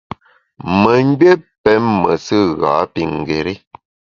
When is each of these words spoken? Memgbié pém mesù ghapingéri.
Memgbié 0.81 1.33
pém 1.63 1.83
mesù 2.01 2.39
ghapingéri. 2.61 3.53